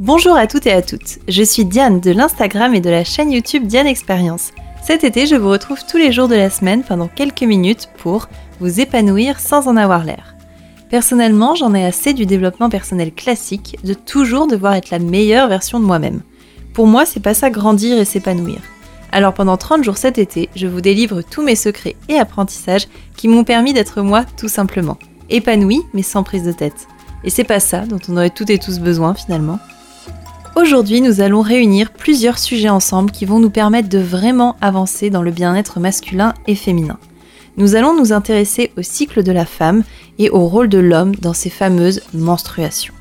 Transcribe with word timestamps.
Bonjour 0.00 0.36
à 0.36 0.48
toutes 0.48 0.66
et 0.66 0.72
à 0.72 0.82
toutes, 0.82 1.20
je 1.28 1.44
suis 1.44 1.64
Diane 1.64 2.00
de 2.00 2.10
l'Instagram 2.10 2.74
et 2.74 2.80
de 2.80 2.90
la 2.90 3.04
chaîne 3.04 3.30
YouTube 3.30 3.68
Diane 3.68 3.86
Expérience. 3.86 4.50
Cet 4.82 5.04
été, 5.04 5.24
je 5.24 5.36
vous 5.36 5.48
retrouve 5.48 5.78
tous 5.88 5.98
les 5.98 6.10
jours 6.10 6.26
de 6.26 6.34
la 6.34 6.50
semaine 6.50 6.82
pendant 6.82 7.06
quelques 7.06 7.44
minutes 7.44 7.88
pour 7.98 8.28
vous 8.58 8.80
épanouir 8.80 9.38
sans 9.38 9.68
en 9.68 9.76
avoir 9.76 10.02
l'air. 10.02 10.34
Personnellement, 10.90 11.54
j'en 11.54 11.74
ai 11.74 11.84
assez 11.84 12.12
du 12.12 12.26
développement 12.26 12.70
personnel 12.70 13.12
classique, 13.12 13.78
de 13.84 13.94
toujours 13.94 14.48
devoir 14.48 14.74
être 14.74 14.90
la 14.90 14.98
meilleure 14.98 15.46
version 15.46 15.78
de 15.78 15.84
moi-même. 15.84 16.22
Pour 16.72 16.88
moi, 16.88 17.06
c'est 17.06 17.22
pas 17.22 17.32
ça 17.32 17.48
grandir 17.48 17.96
et 17.96 18.04
s'épanouir. 18.04 18.62
Alors 19.12 19.32
pendant 19.32 19.56
30 19.56 19.84
jours 19.84 19.96
cet 19.96 20.18
été, 20.18 20.48
je 20.56 20.66
vous 20.66 20.80
délivre 20.80 21.22
tous 21.22 21.44
mes 21.44 21.54
secrets 21.54 21.94
et 22.08 22.18
apprentissages 22.18 22.88
qui 23.16 23.28
m'ont 23.28 23.44
permis 23.44 23.72
d'être 23.72 24.02
moi 24.02 24.24
tout 24.36 24.48
simplement. 24.48 24.98
Épanoui, 25.30 25.82
mais 25.92 26.02
sans 26.02 26.24
prise 26.24 26.42
de 26.42 26.50
tête. 26.50 26.88
Et 27.22 27.30
c'est 27.30 27.44
pas 27.44 27.60
ça 27.60 27.86
dont 27.86 28.00
on 28.08 28.16
aurait 28.16 28.30
toutes 28.30 28.50
et 28.50 28.58
tous 28.58 28.80
besoin 28.80 29.14
finalement. 29.14 29.60
Aujourd'hui, 30.56 31.00
nous 31.00 31.20
allons 31.20 31.40
réunir 31.40 31.90
plusieurs 31.90 32.38
sujets 32.38 32.68
ensemble 32.68 33.10
qui 33.10 33.24
vont 33.24 33.40
nous 33.40 33.50
permettre 33.50 33.88
de 33.88 33.98
vraiment 33.98 34.54
avancer 34.60 35.10
dans 35.10 35.22
le 35.22 35.32
bien-être 35.32 35.80
masculin 35.80 36.32
et 36.46 36.54
féminin. 36.54 36.96
Nous 37.56 37.74
allons 37.74 37.92
nous 37.92 38.12
intéresser 38.12 38.70
au 38.78 38.82
cycle 38.82 39.24
de 39.24 39.32
la 39.32 39.46
femme 39.46 39.82
et 40.18 40.30
au 40.30 40.46
rôle 40.46 40.68
de 40.68 40.78
l'homme 40.78 41.16
dans 41.16 41.32
ces 41.32 41.50
fameuses 41.50 42.02
menstruations. 42.12 42.94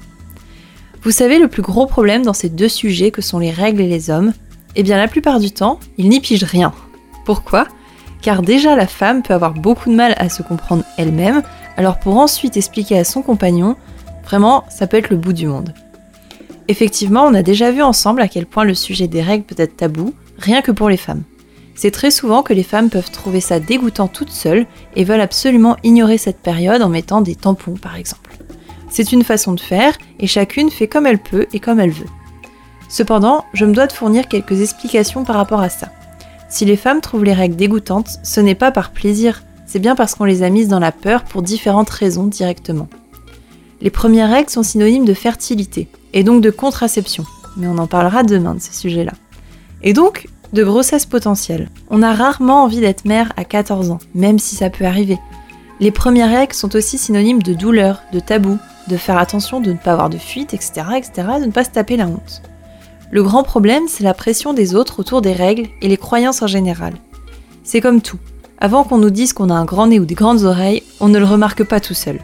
Vous 1.03 1.11
savez, 1.11 1.37
le 1.37 1.47
plus 1.47 1.61
gros 1.61 1.85
problème 1.85 2.23
dans 2.23 2.33
ces 2.33 2.49
deux 2.49 2.69
sujets 2.69 3.11
que 3.11 3.21
sont 3.21 3.37
les 3.37 3.51
règles 3.51 3.81
et 3.81 3.87
les 3.87 4.09
hommes, 4.09 4.33
eh 4.75 4.81
bien, 4.81 4.97
la 4.97 5.07
plupart 5.07 5.39
du 5.39 5.51
temps, 5.51 5.79
ils 5.99 6.09
n'y 6.09 6.21
pigent 6.21 6.45
rien. 6.45 6.73
Pourquoi? 7.23 7.67
Car 8.23 8.41
déjà, 8.41 8.75
la 8.75 8.87
femme 8.87 9.21
peut 9.21 9.33
avoir 9.35 9.53
beaucoup 9.53 9.91
de 9.91 9.95
mal 9.95 10.15
à 10.17 10.29
se 10.29 10.41
comprendre 10.41 10.83
elle-même, 10.97 11.43
alors 11.77 11.99
pour 11.99 12.17
ensuite 12.17 12.57
expliquer 12.57 12.97
à 12.97 13.03
son 13.03 13.21
compagnon, 13.21 13.75
vraiment, 14.23 14.63
ça 14.69 14.87
peut 14.87 14.97
être 14.97 15.11
le 15.11 15.17
bout 15.17 15.33
du 15.33 15.45
monde. 15.45 15.71
Effectivement, 16.67 17.25
on 17.25 17.33
a 17.33 17.43
déjà 17.43 17.71
vu 17.71 17.81
ensemble 17.81 18.21
à 18.21 18.27
quel 18.27 18.45
point 18.45 18.63
le 18.63 18.73
sujet 18.73 19.07
des 19.07 19.21
règles 19.21 19.45
peut 19.45 19.61
être 19.61 19.75
tabou, 19.75 20.13
rien 20.37 20.61
que 20.61 20.71
pour 20.71 20.89
les 20.89 20.97
femmes. 20.97 21.23
C'est 21.75 21.91
très 21.91 22.11
souvent 22.11 22.43
que 22.43 22.53
les 22.53 22.63
femmes 22.63 22.89
peuvent 22.89 23.11
trouver 23.11 23.41
ça 23.41 23.59
dégoûtant 23.59 24.07
toutes 24.07 24.31
seules 24.31 24.65
et 24.95 25.03
veulent 25.03 25.21
absolument 25.21 25.75
ignorer 25.83 26.17
cette 26.17 26.39
période 26.39 26.81
en 26.81 26.89
mettant 26.89 27.21
des 27.21 27.35
tampons 27.35 27.75
par 27.75 27.95
exemple. 27.95 28.37
C'est 28.89 29.11
une 29.11 29.23
façon 29.23 29.53
de 29.53 29.59
faire 29.59 29.97
et 30.19 30.27
chacune 30.27 30.69
fait 30.69 30.87
comme 30.87 31.07
elle 31.07 31.17
peut 31.17 31.47
et 31.51 31.59
comme 31.59 31.79
elle 31.79 31.91
veut. 31.91 32.09
Cependant, 32.89 33.43
je 33.53 33.65
me 33.65 33.73
dois 33.73 33.87
de 33.87 33.91
fournir 33.91 34.27
quelques 34.27 34.61
explications 34.61 35.23
par 35.23 35.35
rapport 35.35 35.61
à 35.61 35.69
ça. 35.69 35.87
Si 36.47 36.63
les 36.63 36.77
femmes 36.77 37.01
trouvent 37.01 37.23
les 37.23 37.33
règles 37.33 37.55
dégoûtantes, 37.55 38.19
ce 38.21 38.39
n'est 38.39 38.53
pas 38.53 38.71
par 38.71 38.91
plaisir, 38.91 39.43
c'est 39.65 39.79
bien 39.79 39.95
parce 39.95 40.13
qu'on 40.13 40.25
les 40.25 40.43
a 40.43 40.51
mises 40.51 40.67
dans 40.67 40.79
la 40.79 40.91
peur 40.91 41.23
pour 41.23 41.41
différentes 41.41 41.89
raisons 41.89 42.27
directement. 42.27 42.87
Les 43.83 43.89
premières 43.89 44.31
règles 44.31 44.49
sont 44.49 44.63
synonymes 44.63 45.05
de 45.05 45.13
fertilité, 45.13 45.89
et 46.13 46.23
donc 46.23 46.41
de 46.41 46.49
contraception, 46.49 47.25
mais 47.57 47.67
on 47.67 47.77
en 47.77 47.85
parlera 47.85 48.23
demain 48.23 48.55
de 48.55 48.61
ces 48.61 48.73
sujets-là. 48.73 49.11
Et 49.81 49.91
donc, 49.91 50.27
de 50.53 50.63
grossesse 50.63 51.05
potentielle. 51.05 51.67
On 51.89 52.01
a 52.01 52.13
rarement 52.13 52.63
envie 52.63 52.79
d'être 52.79 53.03
mère 53.05 53.33
à 53.35 53.43
14 53.43 53.91
ans, 53.91 53.99
même 54.15 54.39
si 54.39 54.55
ça 54.55 54.69
peut 54.69 54.85
arriver. 54.85 55.19
Les 55.81 55.91
premières 55.91 56.29
règles 56.29 56.53
sont 56.53 56.75
aussi 56.77 56.97
synonymes 56.97 57.43
de 57.43 57.53
douleur, 57.53 58.01
de 58.13 58.21
tabou, 58.21 58.57
de 58.87 58.95
faire 58.95 59.17
attention 59.17 59.59
de 59.59 59.73
ne 59.73 59.77
pas 59.77 59.91
avoir 59.91 60.09
de 60.09 60.17
fuite, 60.17 60.53
etc., 60.53 60.85
etc., 60.95 61.27
de 61.41 61.45
ne 61.45 61.51
pas 61.51 61.65
se 61.65 61.71
taper 61.71 61.97
la 61.97 62.07
honte. 62.07 62.41
Le 63.11 63.21
grand 63.21 63.43
problème, 63.43 63.83
c'est 63.89 64.03
la 64.03 64.13
pression 64.13 64.53
des 64.53 64.75
autres 64.75 65.01
autour 65.01 65.21
des 65.21 65.33
règles 65.33 65.67
et 65.81 65.89
les 65.89 65.97
croyances 65.97 66.41
en 66.41 66.47
général. 66.47 66.93
C'est 67.65 67.81
comme 67.81 68.01
tout. 68.01 68.19
Avant 68.59 68.85
qu'on 68.85 68.97
nous 68.97 69.09
dise 69.09 69.33
qu'on 69.33 69.49
a 69.49 69.55
un 69.55 69.65
grand 69.65 69.87
nez 69.87 69.99
ou 69.99 70.05
des 70.05 70.15
grandes 70.15 70.43
oreilles, 70.43 70.83
on 71.01 71.09
ne 71.09 71.19
le 71.19 71.25
remarque 71.25 71.65
pas 71.65 71.81
tout 71.81 71.93
seul. 71.93 72.19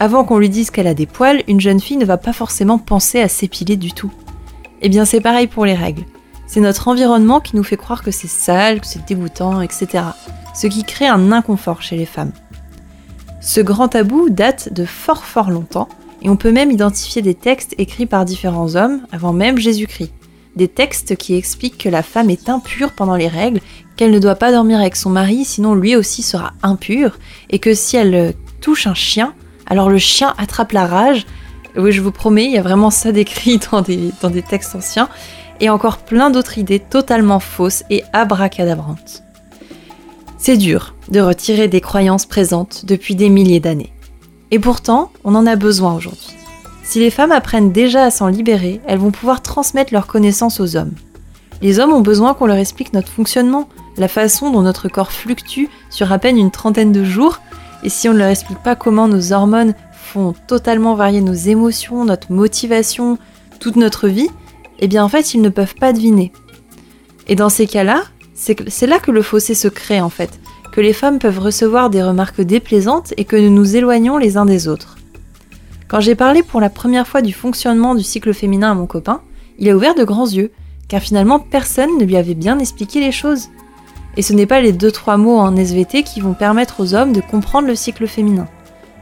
Avant 0.00 0.24
qu'on 0.24 0.38
lui 0.38 0.48
dise 0.48 0.70
qu'elle 0.70 0.86
a 0.86 0.94
des 0.94 1.06
poils, 1.06 1.42
une 1.48 1.60
jeune 1.60 1.80
fille 1.80 1.96
ne 1.96 2.04
va 2.04 2.16
pas 2.16 2.32
forcément 2.32 2.78
penser 2.78 3.20
à 3.20 3.28
s'épiler 3.28 3.76
du 3.76 3.92
tout. 3.92 4.12
Eh 4.82 4.88
bien 4.88 5.04
c'est 5.04 5.20
pareil 5.20 5.46
pour 5.46 5.64
les 5.64 5.74
règles. 5.74 6.04
C'est 6.46 6.60
notre 6.60 6.88
environnement 6.88 7.40
qui 7.40 7.56
nous 7.56 7.62
fait 7.62 7.76
croire 7.76 8.02
que 8.02 8.10
c'est 8.10 8.28
sale, 8.28 8.80
que 8.80 8.86
c'est 8.86 9.06
dégoûtant, 9.06 9.60
etc. 9.60 10.04
Ce 10.54 10.66
qui 10.66 10.84
crée 10.84 11.06
un 11.06 11.32
inconfort 11.32 11.82
chez 11.82 11.96
les 11.96 12.06
femmes. 12.06 12.32
Ce 13.40 13.60
grand 13.60 13.88
tabou 13.88 14.28
date 14.30 14.72
de 14.72 14.84
fort 14.84 15.24
fort 15.24 15.50
longtemps, 15.50 15.88
et 16.22 16.28
on 16.28 16.36
peut 16.36 16.52
même 16.52 16.70
identifier 16.70 17.22
des 17.22 17.34
textes 17.34 17.74
écrits 17.78 18.06
par 18.06 18.24
différents 18.24 18.76
hommes 18.76 19.00
avant 19.12 19.32
même 19.32 19.58
Jésus-Christ 19.58 20.12
des 20.56 20.68
textes 20.68 21.16
qui 21.16 21.34
expliquent 21.34 21.78
que 21.78 21.88
la 21.88 22.02
femme 22.02 22.30
est 22.30 22.48
impure 22.48 22.92
pendant 22.92 23.16
les 23.16 23.28
règles, 23.28 23.60
qu'elle 23.96 24.10
ne 24.10 24.18
doit 24.18 24.34
pas 24.36 24.52
dormir 24.52 24.78
avec 24.78 24.96
son 24.96 25.10
mari, 25.10 25.44
sinon 25.44 25.74
lui 25.74 25.96
aussi 25.96 26.22
sera 26.22 26.52
impur, 26.62 27.18
et 27.50 27.58
que 27.58 27.74
si 27.74 27.96
elle 27.96 28.34
touche 28.60 28.86
un 28.86 28.94
chien, 28.94 29.34
alors 29.74 29.90
le 29.90 29.98
chien 29.98 30.34
attrape 30.38 30.70
la 30.70 30.86
rage. 30.86 31.26
Oui, 31.76 31.90
je 31.90 32.00
vous 32.00 32.12
promets, 32.12 32.44
il 32.44 32.52
y 32.52 32.58
a 32.58 32.62
vraiment 32.62 32.90
ça 32.90 33.10
décrit 33.10 33.58
dans 33.72 33.82
des, 33.82 34.12
dans 34.22 34.30
des 34.30 34.42
textes 34.42 34.76
anciens, 34.76 35.08
et 35.58 35.68
encore 35.68 35.98
plein 35.98 36.30
d'autres 36.30 36.58
idées 36.58 36.78
totalement 36.78 37.40
fausses 37.40 37.82
et 37.90 38.04
abracadabrantes. 38.12 39.24
C'est 40.38 40.56
dur 40.56 40.94
de 41.08 41.18
retirer 41.18 41.66
des 41.66 41.80
croyances 41.80 42.24
présentes 42.24 42.84
depuis 42.84 43.16
des 43.16 43.28
milliers 43.28 43.58
d'années. 43.58 43.92
Et 44.52 44.60
pourtant, 44.60 45.10
on 45.24 45.34
en 45.34 45.44
a 45.44 45.56
besoin 45.56 45.92
aujourd'hui. 45.94 46.36
Si 46.84 47.00
les 47.00 47.10
femmes 47.10 47.32
apprennent 47.32 47.72
déjà 47.72 48.04
à 48.04 48.12
s'en 48.12 48.28
libérer, 48.28 48.80
elles 48.86 49.00
vont 49.00 49.10
pouvoir 49.10 49.42
transmettre 49.42 49.92
leurs 49.92 50.06
connaissances 50.06 50.60
aux 50.60 50.76
hommes. 50.76 50.94
Les 51.62 51.80
hommes 51.80 51.92
ont 51.92 52.00
besoin 52.00 52.34
qu'on 52.34 52.46
leur 52.46 52.58
explique 52.58 52.92
notre 52.92 53.10
fonctionnement, 53.10 53.68
la 53.96 54.06
façon 54.06 54.52
dont 54.52 54.62
notre 54.62 54.88
corps 54.88 55.10
fluctue 55.10 55.66
sur 55.90 56.12
à 56.12 56.20
peine 56.20 56.38
une 56.38 56.52
trentaine 56.52 56.92
de 56.92 57.02
jours, 57.02 57.40
et 57.84 57.88
si 57.90 58.08
on 58.08 58.14
ne 58.14 58.18
leur 58.18 58.28
explique 58.28 58.62
pas 58.62 58.74
comment 58.74 59.08
nos 59.08 59.32
hormones 59.32 59.74
font 59.92 60.34
totalement 60.46 60.94
varier 60.94 61.20
nos 61.20 61.34
émotions, 61.34 62.04
notre 62.04 62.32
motivation, 62.32 63.18
toute 63.60 63.76
notre 63.76 64.08
vie, 64.08 64.30
eh 64.78 64.88
bien 64.88 65.04
en 65.04 65.08
fait 65.08 65.34
ils 65.34 65.42
ne 65.42 65.50
peuvent 65.50 65.74
pas 65.74 65.92
deviner. 65.92 66.32
Et 67.28 67.36
dans 67.36 67.48
ces 67.50 67.66
cas-là, 67.66 68.02
c'est 68.34 68.86
là 68.86 68.98
que 68.98 69.10
le 69.10 69.22
fossé 69.22 69.54
se 69.54 69.68
crée 69.68 70.00
en 70.00 70.10
fait, 70.10 70.40
que 70.72 70.80
les 70.80 70.92
femmes 70.92 71.18
peuvent 71.18 71.38
recevoir 71.38 71.90
des 71.90 72.02
remarques 72.02 72.40
déplaisantes 72.40 73.14
et 73.16 73.24
que 73.24 73.36
nous 73.36 73.50
nous 73.50 73.76
éloignons 73.76 74.18
les 74.18 74.36
uns 74.36 74.46
des 74.46 74.66
autres. 74.66 74.96
Quand 75.88 76.00
j'ai 76.00 76.14
parlé 76.14 76.42
pour 76.42 76.60
la 76.60 76.70
première 76.70 77.06
fois 77.06 77.22
du 77.22 77.32
fonctionnement 77.32 77.94
du 77.94 78.02
cycle 78.02 78.34
féminin 78.34 78.72
à 78.72 78.74
mon 78.74 78.86
copain, 78.86 79.20
il 79.58 79.68
a 79.70 79.76
ouvert 79.76 79.94
de 79.94 80.04
grands 80.04 80.26
yeux, 80.28 80.50
car 80.88 81.00
finalement 81.00 81.38
personne 81.38 81.98
ne 81.98 82.04
lui 82.04 82.16
avait 82.16 82.34
bien 82.34 82.58
expliqué 82.58 83.00
les 83.00 83.12
choses. 83.12 83.48
Et 84.16 84.22
ce 84.22 84.32
n'est 84.32 84.46
pas 84.46 84.60
les 84.60 84.72
2-3 84.72 85.16
mots 85.16 85.38
en 85.38 85.56
SVT 85.56 86.02
qui 86.02 86.20
vont 86.20 86.34
permettre 86.34 86.80
aux 86.80 86.94
hommes 86.94 87.12
de 87.12 87.20
comprendre 87.20 87.68
le 87.68 87.74
cycle 87.74 88.06
féminin. 88.06 88.46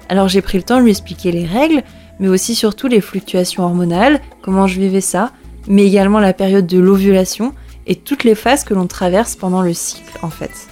Alors 0.08 0.28
j'ai 0.28 0.42
pris 0.42 0.58
le 0.58 0.64
temps 0.64 0.78
de 0.78 0.82
lui 0.82 0.90
expliquer 0.90 1.32
les 1.32 1.46
règles, 1.46 1.82
mais 2.18 2.28
aussi 2.28 2.54
surtout 2.54 2.86
les 2.86 3.00
fluctuations 3.00 3.64
hormonales, 3.64 4.20
comment 4.42 4.66
je 4.66 4.80
vivais 4.80 5.00
ça, 5.00 5.32
mais 5.68 5.86
également 5.86 6.20
la 6.20 6.32
période 6.32 6.66
de 6.66 6.78
l'ovulation 6.78 7.52
et 7.86 7.96
toutes 7.96 8.24
les 8.24 8.34
phases 8.34 8.64
que 8.64 8.74
l'on 8.74 8.86
traverse 8.86 9.36
pendant 9.36 9.62
le 9.62 9.74
cycle 9.74 10.18
en 10.22 10.30
fait. 10.30 10.68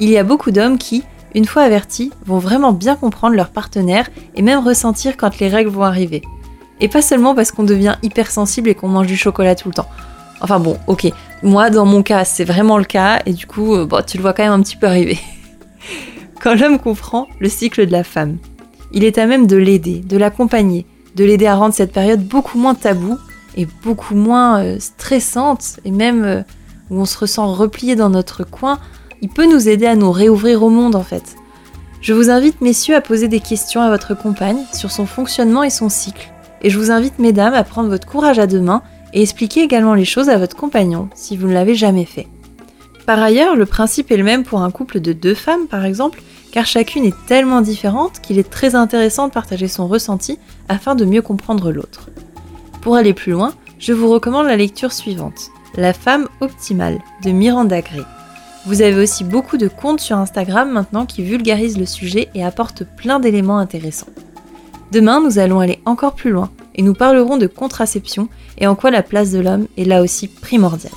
Il 0.00 0.08
y 0.08 0.18
a 0.18 0.24
beaucoup 0.24 0.50
d'hommes 0.50 0.78
qui, 0.78 1.04
une 1.34 1.44
fois 1.44 1.62
avertis, 1.62 2.12
vont 2.26 2.38
vraiment 2.38 2.72
bien 2.72 2.96
comprendre 2.96 3.36
leur 3.36 3.50
partenaire 3.50 4.08
et 4.34 4.42
même 4.42 4.64
ressentir 4.64 5.16
quand 5.16 5.38
les 5.38 5.48
règles 5.48 5.70
vont 5.70 5.84
arriver. 5.84 6.22
Et 6.80 6.88
pas 6.88 7.02
seulement 7.02 7.34
parce 7.34 7.52
qu'on 7.52 7.62
devient 7.62 7.96
hypersensible 8.02 8.68
et 8.68 8.74
qu'on 8.74 8.88
mange 8.88 9.06
du 9.06 9.16
chocolat 9.16 9.54
tout 9.54 9.68
le 9.68 9.74
temps. 9.74 9.88
Enfin 10.42 10.58
bon, 10.58 10.76
ok, 10.88 11.10
moi 11.42 11.70
dans 11.70 11.86
mon 11.86 12.02
cas 12.02 12.24
c'est 12.24 12.44
vraiment 12.44 12.76
le 12.76 12.84
cas 12.84 13.22
et 13.26 13.32
du 13.32 13.46
coup 13.46 13.74
euh, 13.74 13.86
bon, 13.86 14.02
tu 14.04 14.16
le 14.16 14.22
vois 14.22 14.32
quand 14.32 14.42
même 14.42 14.52
un 14.52 14.62
petit 14.62 14.76
peu 14.76 14.86
arriver. 14.86 15.18
quand 16.42 16.54
l'homme 16.54 16.78
comprend 16.78 17.28
le 17.38 17.48
cycle 17.48 17.86
de 17.86 17.92
la 17.92 18.04
femme, 18.04 18.38
il 18.92 19.04
est 19.04 19.18
à 19.18 19.26
même 19.26 19.46
de 19.46 19.56
l'aider, 19.56 20.00
de 20.00 20.16
l'accompagner, 20.16 20.84
de 21.14 21.24
l'aider 21.24 21.46
à 21.46 21.54
rendre 21.54 21.74
cette 21.74 21.92
période 21.92 22.26
beaucoup 22.26 22.58
moins 22.58 22.74
taboue 22.74 23.18
et 23.56 23.66
beaucoup 23.84 24.16
moins 24.16 24.62
euh, 24.62 24.76
stressante 24.80 25.78
et 25.84 25.92
même 25.92 26.24
euh, 26.24 26.42
où 26.90 27.00
on 27.00 27.04
se 27.04 27.18
ressent 27.18 27.52
replié 27.52 27.94
dans 27.94 28.10
notre 28.10 28.44
coin 28.44 28.78
il 29.22 29.28
peut 29.28 29.46
nous 29.46 29.68
aider 29.68 29.86
à 29.86 29.94
nous 29.94 30.10
réouvrir 30.10 30.64
au 30.64 30.68
monde 30.68 30.96
en 30.96 31.04
fait. 31.04 31.36
Je 32.00 32.12
vous 32.12 32.28
invite 32.28 32.60
messieurs 32.60 32.96
à 32.96 33.00
poser 33.00 33.28
des 33.28 33.38
questions 33.38 33.80
à 33.80 33.88
votre 33.88 34.14
compagne 34.14 34.58
sur 34.74 34.90
son 34.90 35.06
fonctionnement 35.06 35.62
et 35.62 35.70
son 35.70 35.88
cycle. 35.88 36.32
Et 36.60 36.70
je 36.70 36.78
vous 36.78 36.90
invite 36.90 37.20
mesdames 37.20 37.54
à 37.54 37.62
prendre 37.62 37.88
votre 37.88 38.08
courage 38.08 38.40
à 38.40 38.48
deux 38.48 38.60
mains 38.60 38.82
et 39.12 39.22
expliquer 39.22 39.62
également 39.62 39.94
les 39.94 40.04
choses 40.04 40.28
à 40.28 40.38
votre 40.38 40.56
compagnon 40.56 41.08
si 41.14 41.36
vous 41.36 41.46
ne 41.46 41.52
l'avez 41.52 41.74
jamais 41.74 42.04
fait. 42.04 42.28
Par 43.06 43.20
ailleurs, 43.20 43.56
le 43.56 43.66
principe 43.66 44.10
est 44.10 44.16
le 44.16 44.24
même 44.24 44.44
pour 44.44 44.62
un 44.62 44.70
couple 44.70 45.00
de 45.00 45.12
deux 45.12 45.34
femmes 45.34 45.66
par 45.66 45.84
exemple, 45.84 46.22
car 46.52 46.66
chacune 46.66 47.04
est 47.04 47.26
tellement 47.26 47.60
différente 47.60 48.20
qu'il 48.20 48.38
est 48.38 48.50
très 48.50 48.74
intéressant 48.74 49.28
de 49.28 49.32
partager 49.32 49.68
son 49.68 49.88
ressenti 49.88 50.38
afin 50.68 50.94
de 50.94 51.04
mieux 51.04 51.22
comprendre 51.22 51.72
l'autre. 51.72 52.10
Pour 52.80 52.96
aller 52.96 53.14
plus 53.14 53.32
loin, 53.32 53.54
je 53.78 53.92
vous 53.92 54.08
recommande 54.08 54.46
la 54.46 54.56
lecture 54.56 54.92
suivante, 54.92 55.50
La 55.76 55.92
femme 55.92 56.28
optimale 56.40 56.98
de 57.24 57.30
Miranda 57.30 57.80
Gray. 57.80 58.04
Vous 58.66 58.82
avez 58.82 59.02
aussi 59.02 59.24
beaucoup 59.24 59.56
de 59.56 59.66
comptes 59.66 60.00
sur 60.00 60.18
Instagram 60.18 60.70
maintenant 60.70 61.06
qui 61.06 61.24
vulgarisent 61.24 61.78
le 61.78 61.86
sujet 61.86 62.28
et 62.34 62.44
apportent 62.44 62.84
plein 62.84 63.18
d'éléments 63.18 63.58
intéressants. 63.58 64.06
Demain, 64.92 65.20
nous 65.20 65.38
allons 65.38 65.58
aller 65.58 65.80
encore 65.84 66.14
plus 66.14 66.30
loin 66.30 66.50
et 66.74 66.82
nous 66.82 66.94
parlerons 66.94 67.36
de 67.36 67.46
contraception 67.46 68.28
et 68.58 68.66
en 68.66 68.74
quoi 68.74 68.90
la 68.90 69.02
place 69.02 69.30
de 69.30 69.40
l'homme 69.40 69.66
est 69.76 69.84
là 69.84 70.02
aussi 70.02 70.28
primordiale. 70.28 70.92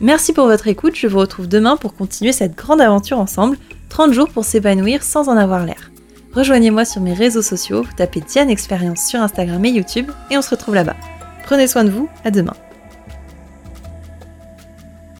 Merci 0.00 0.32
pour 0.32 0.46
votre 0.46 0.66
écoute, 0.68 0.96
je 0.96 1.06
vous 1.06 1.18
retrouve 1.18 1.48
demain 1.48 1.76
pour 1.76 1.94
continuer 1.94 2.32
cette 2.32 2.56
grande 2.56 2.80
aventure 2.80 3.18
ensemble, 3.18 3.56
30 3.88 4.12
jours 4.12 4.28
pour 4.28 4.44
s'épanouir 4.44 5.02
sans 5.02 5.28
en 5.28 5.36
avoir 5.36 5.64
l'air. 5.64 5.90
Rejoignez-moi 6.32 6.84
sur 6.84 7.02
mes 7.02 7.14
réseaux 7.14 7.42
sociaux, 7.42 7.82
vous 7.82 7.96
tapez 7.96 8.20
Diane 8.20 8.50
Expérience 8.50 9.06
sur 9.06 9.20
Instagram 9.20 9.64
et 9.64 9.70
YouTube 9.70 10.10
et 10.30 10.38
on 10.38 10.42
se 10.42 10.50
retrouve 10.50 10.74
là-bas. 10.74 10.96
Prenez 11.44 11.66
soin 11.66 11.84
de 11.84 11.90
vous, 11.90 12.08
à 12.24 12.30
demain. 12.30 12.54